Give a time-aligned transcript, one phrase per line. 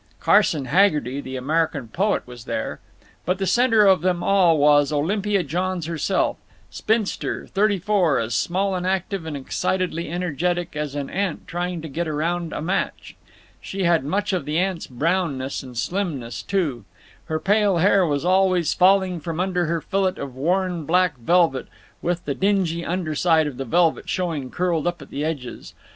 [0.19, 2.79] Carson Haggerty, the American poet, was there.
[3.23, 8.87] But the center of them all was Olympia Johns herself—spinster, thirty four, as small and
[8.87, 13.15] active and excitedly energetic as an ant trying to get around a match.
[13.61, 16.83] She had much of the ant's brownness and slimness, too.
[17.25, 21.67] Her pale hair was always falling from under her fillet of worn black velvet
[22.01, 25.75] (with the dingy under side of the velvet showing curled up at the edges).